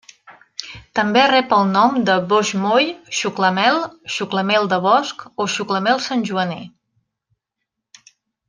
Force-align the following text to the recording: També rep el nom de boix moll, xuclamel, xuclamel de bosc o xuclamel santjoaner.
També 0.99 1.25
rep 1.31 1.51
el 1.57 1.67
nom 1.73 1.99
de 2.07 2.15
boix 2.31 2.53
moll, 2.63 2.89
xuclamel, 3.19 3.79
xuclamel 4.15 4.71
de 4.75 4.81
bosc 4.89 5.23
o 5.45 5.49
xuclamel 5.57 6.05
santjoaner. 6.11 6.63